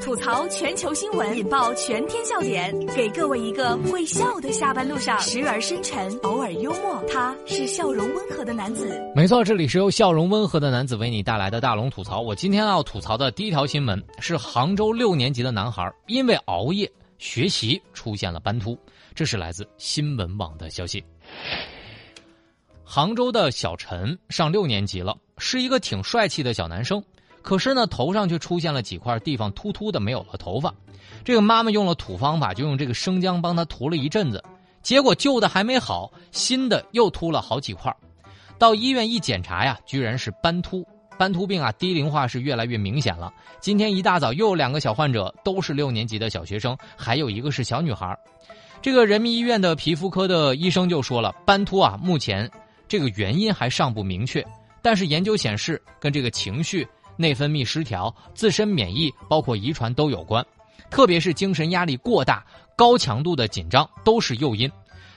[0.00, 7.02] 吐槽全球新闻，引爆全天笑点，给各位一个会笑的下班路上，时而深沉，偶尔幽默。
[7.08, 9.00] 他是笑容温和的男子。
[9.14, 12.20] 没错，这里是由笑容温和的男子为你带来的大龙吐槽。
[12.20, 18.78] 我今天要吐槽的第一条新闻是杭州六年级的男孩因为熬夜学习出现了斑秃，
[19.14, 21.02] 这是来自新闻网的消息。
[22.82, 27.02] 杭州的小陈上六年级了，是一个挺帅气的小男生。
[27.46, 30.74] 可是呢，头上却出现了几块地方秃秃的，没有了头发。
[31.22, 34.42] 这个妈妈用了土方法，就用这个生姜帮他涂了一阵子，
[34.82, 37.94] 结果旧的还没好，新的又秃了好几块。
[38.58, 40.84] 到医院一检查呀，居然是斑秃。
[41.16, 43.32] 斑秃病啊，低龄化是越来越明显了。
[43.60, 48.18] 今天一大早又有两个小患者，都是六年级的小学生，还有一个是小女孩。
[48.82, 52.50] 这个人民医院的皮肤科的医生就说了，斑秃啊，目前
[52.88, 54.44] 这个原因还尚不明确，
[54.82, 56.86] 但是研究显示跟这个情绪。
[57.16, 60.44] 内分泌失调、自身免疫、包括遗传都有关，
[60.90, 62.44] 特别是精神压力过大、
[62.76, 64.70] 高强度的紧张都是诱因。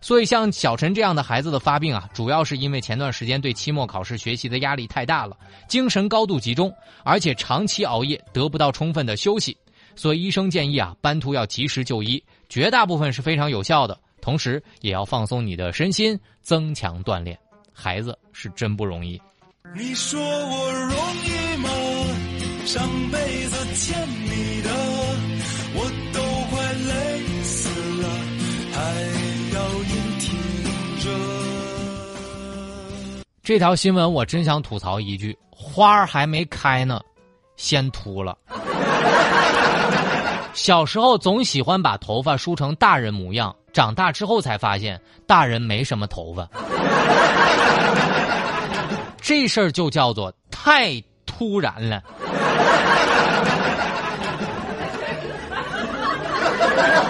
[0.00, 5.36] 所以，像小陈这样的孩子的发病啊，主要是因为前段时间对期末考试学习的压力太大了，
[5.66, 9.56] 精神高度集中，而且长期熬夜得不到充分的休息。
[9.96, 13.98] 所以，医生建议啊，斑秃要及时就医，绝大部分是非常有效的。
[14.20, 17.36] 同时，也要放松你的身心，增强锻炼。
[17.72, 19.20] 孩子是真不容易。
[19.74, 20.92] 你说我容
[21.24, 21.35] 易？
[22.66, 24.70] 上辈子欠你的，
[25.72, 27.68] 我都快累死
[28.02, 28.08] 了，
[28.72, 28.80] 还
[29.54, 30.36] 要你听
[30.98, 31.08] 着。
[33.44, 37.00] 这条新闻我真想吐槽一句：花儿还没开呢，
[37.56, 38.36] 先秃了。
[40.52, 46.48] 小时候总喜欢把头发梳成大人模样，长大之后才发现大人没什么头发。
[49.22, 52.02] 这事儿就叫做太突然了。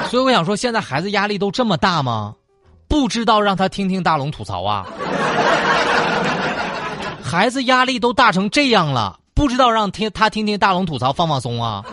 [0.11, 2.35] 所以我想说，现在孩子压力都这么大吗？
[2.89, 4.87] 不知道让他听听大龙吐槽啊！
[7.21, 11.85] 孩子压力都大成这样了，不知道让听他听听大龙吐槽放放松啊！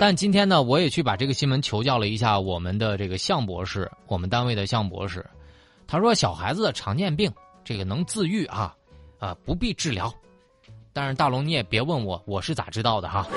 [0.00, 5.24] 但今天呢，我也去把这个新闻求教了一下我们的这个向博士，我们单位的向博士，
[5.86, 7.32] 他说小孩子的常见病
[7.64, 8.74] 这个能自愈啊，
[9.18, 10.12] 啊不必治疗。
[10.92, 13.26] 但是大龙你也别问我我是咋知道的哈。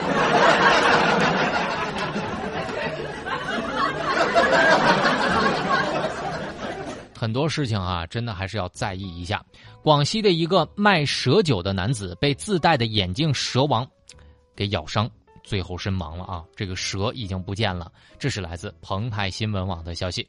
[7.15, 9.41] 很多事情啊，真的还是要在意一下。
[9.81, 13.87] 广西的一个卖蛇酒的男子被自带的眼镜蛇王
[14.55, 15.09] 给咬伤。
[15.43, 16.41] 最后身亡了啊！
[16.55, 17.91] 这个蛇已经不见了。
[18.17, 20.25] 这是来自澎湃新闻网的消息。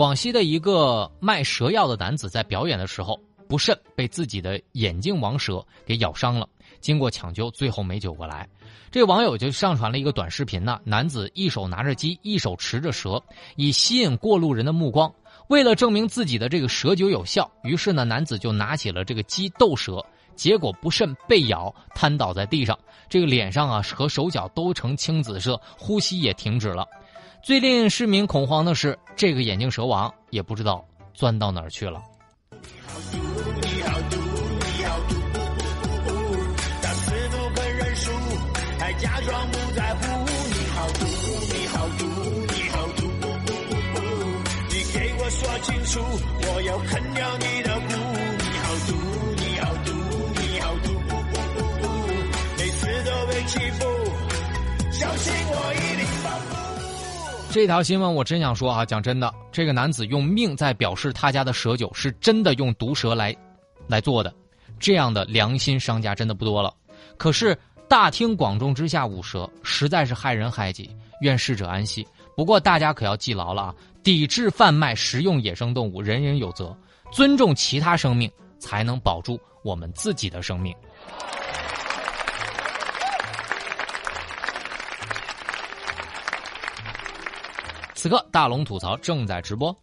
[0.00, 6.48] 广西的一个卖蛇药的男子在表演的时候不慎被自己的眼镜王蛇给咬伤了，
[6.80, 8.48] 经过抢救，最后没救过来。
[8.90, 13.22] 这网友就上传了一个短视频呢，男子一手拿着鸡，一手持着蛇，
[13.56, 15.12] 以吸引过路人的目光。
[15.48, 20.02] 为了证明自己的这个蛇酒有效，于是呢，男子就拿起了这个鸡斗蛇。
[20.34, 22.78] 结果不慎被咬，瘫倒在地上，
[23.10, 26.88] 这个脸上啊和手脚都呈青紫色，呼吸也停止了。
[27.42, 32.00] 最令市民恐慌的是，这个眼镜蛇王也不知道钻到哪儿去了。
[45.32, 46.00] 说清楚，
[46.42, 47.86] 我要啃掉你的骨。
[48.36, 48.92] 你好毒，
[49.36, 50.90] 你好毒。
[57.52, 63.36] 这条新闻我真想说啊，讲真的，这个男子用命在表示他家的蛇酒是真的用毒蛇来
[63.88, 64.32] 来做的，
[64.78, 66.72] 这样的良心商家真的不多了。
[67.16, 72.06] 可是大庭广众之下舞蛇，实在是害人害己，愿逝者安息。
[72.36, 73.74] 不过大家可要记牢了啊，
[74.04, 76.76] 抵制贩卖食用野生动物，人人有责，
[77.10, 78.30] 尊重其他生命，
[78.60, 80.72] 才能保住我们自己的生命。
[88.00, 89.76] 此刻，大龙吐槽正在直播。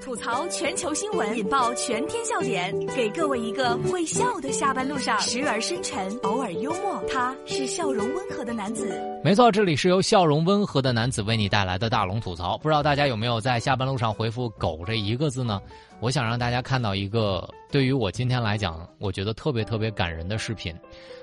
[0.00, 7.04] 吐槽全球新闻，引爆全天笑点，给各位一个会笑的下班路上，时而深沉，偶尔幽默。
[7.12, 8.98] 他是笑容温和的男子。
[9.22, 12.56] 没错，这里是由笑容温和的男子为你带来的大龙吐槽。
[12.56, 15.60] 不知道大家有没有在下班路上回复“狗”这一个字呢？
[16.00, 20.74] 我想让大家看到一个对于我今天来讲，我觉得特别特别感人的视频。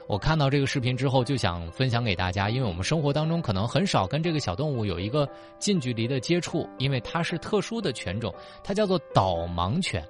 [0.07, 5.27] 我看到这个视频之后，就想分享给大家，因为我们生活当中可能很少跟这个小动物有一个
[5.59, 8.33] 近距离的接触，因为它是特殊的犬种，
[8.63, 10.03] 它叫做导盲犬。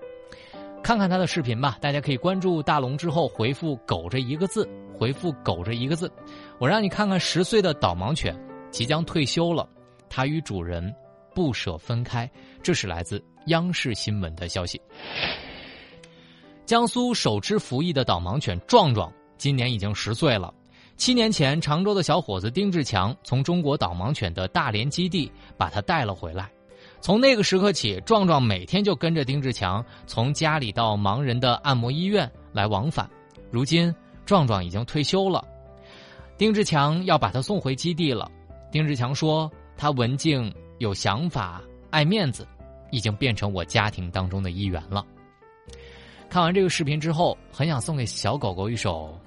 [0.84, 1.78] 看看他的视频吧。
[1.82, 6.12] 大家可以关注大龙之后回复“狗”这一个字，回复“狗”这一个字，
[6.60, 8.36] 我让你看看十岁的导盲犬
[8.70, 9.68] 即将退休了，
[10.10, 10.94] 它与主人
[11.34, 12.30] 不舍分开。
[12.62, 14.80] 这是来自央视新闻的消息。
[16.66, 20.54] 江苏首只服役的导盲犬壮壮今年已经十岁了。
[20.98, 26.50] 七年前，常州的小伙子丁志强从中国导盲犬的大连基地把他带了回来。
[27.02, 33.08] 从那个时刻起，壮壮每天就跟着丁志强从家里到盲人的按摩医院来往返。
[33.52, 33.94] 如今，
[34.26, 35.46] 壮壮已经退休了，
[36.38, 38.32] 丁志强要把他送回基地了。
[38.72, 41.62] 丁志强说：“他文静、有想法、
[41.92, 42.48] 爱面子，
[42.92, 45.06] 已经变成我家庭当中的一员了。”
[46.30, 49.18] 看完这个视频之后，很想送给小狗狗一首。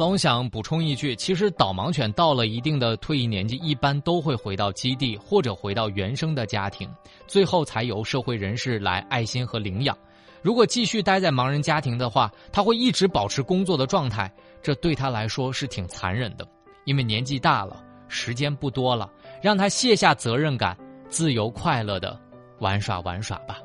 [0.00, 6.88] 龙想补充一句，其实导盲犬到了一定的退役年纪，一般都会回到基地或者回到原生的家庭，
[7.26, 9.94] 最后才由社会人士来爱心和领养。
[10.40, 14.32] 如果继续待在盲人家庭的话，他会一直保持工作的状态，
[14.62, 16.48] 这对他来说是挺残忍的。
[16.86, 19.06] 因为年纪大了，时间不多了，
[19.42, 20.74] 让他卸下责任感，
[21.10, 22.18] 自由快乐的
[22.60, 23.58] 玩耍玩耍吧。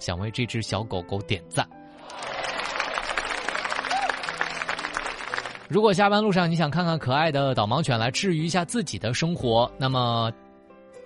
[0.00, 1.64] 想为这只小狗狗点赞。
[5.68, 10.32] 如果下班路上你想看看可爱的导盲犬来治愈一下自己的生活，那么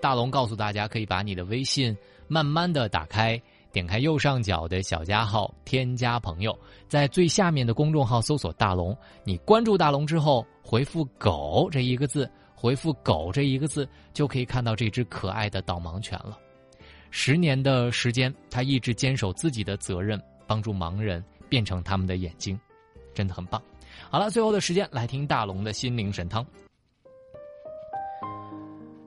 [0.01, 1.97] 大龙告诉大家，可以把你的微信
[2.29, 3.41] 慢慢的打开，
[3.73, 6.57] 点开右上角的小加号，添加朋友，
[6.87, 16.39] 在最下面的公众号搜索大龙，你关注大龙之后，回复“狗”这一个字，回复“狗”这一个字，就可以看到这只可爱的导盲犬了。
[17.11, 22.57] 十年的时间，他一直坚守自己的责任，帮助盲人变成他们的眼睛，
[23.13, 23.61] 真的很棒。
[24.13, 26.45] 好了，最后的时间来听大龙的心灵神汤。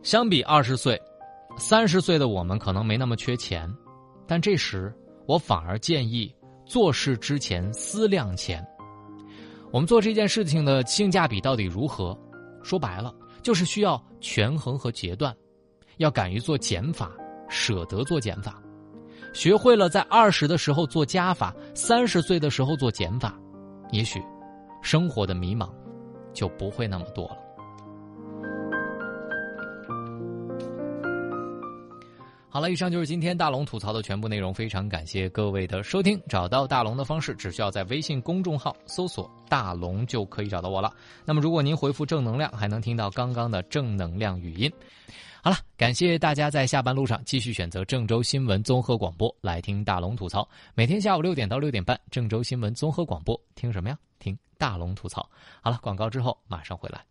[0.02, 1.00] 相比二十岁、
[1.60, 3.72] 三十岁的我们，可能没那么缺钱，
[4.26, 4.92] 但这时
[5.28, 6.34] 我反而建议
[6.66, 8.66] 做事之前思量钱。
[9.72, 12.18] 我们做这件事情的性价比到底如何？
[12.64, 13.14] 说白了，
[13.44, 15.32] 就是需要权衡和决断，
[15.98, 17.12] 要敢于做减法，
[17.48, 18.60] 舍得做减法，
[19.34, 23.40] 学会了在二十的时候做加法，三十岁的时候做减法，
[23.92, 24.20] 也许。
[24.86, 25.68] 生活的迷茫
[26.32, 27.38] 就不会那么多了。
[32.48, 36.22] 好了，以上就是今天大龙吐槽的全部内容，非常感谢各位的收听。
[36.30, 40.94] 找到大龙的方式，只需要在微信公众号搜索“大龙”就可以找到我了。
[41.26, 44.72] 那么，如果您回复“正能量”，还能听到刚刚的正能量语音。
[45.46, 50.50] 好了，感谢大家在下班路上继续选择郑州新闻综合广播来听大龙吐槽。
[50.74, 53.96] 每天下午六点到六点半，郑州新闻综合广播，听什么呀？
[54.18, 55.30] 听大龙吐槽，
[55.62, 57.06] 好了，广告之后马上回来。